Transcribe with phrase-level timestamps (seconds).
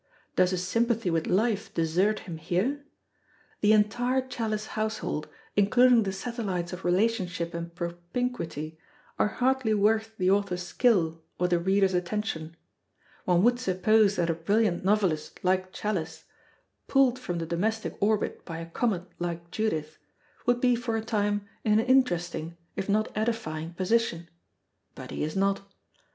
[0.35, 2.85] Does his sympathy with life desert him here?
[3.59, 8.79] The entire Challis household, including the satellites of relationship and propinquity,
[9.19, 12.55] are hardly worth the author's skill or the reader's attention.
[13.25, 16.23] One would suppose that a brilliant novelist, like Challis,
[16.87, 19.99] pulled from the domestic orbit by a comet like Judith,
[20.47, 24.29] would be for a time in an interesting, if not an edifying, position;
[24.95, 25.61] but he is not.